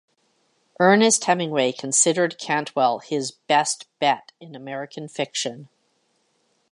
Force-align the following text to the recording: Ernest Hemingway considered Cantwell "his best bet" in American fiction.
Ernest 0.79 1.25
Hemingway 1.25 1.71
considered 1.73 2.39
Cantwell 2.39 3.01
"his 3.05 3.29
best 3.29 3.85
bet" 3.99 4.31
in 4.39 4.55
American 4.55 5.07
fiction. 5.07 5.69